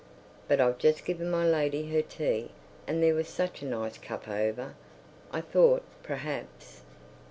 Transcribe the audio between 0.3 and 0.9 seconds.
But I've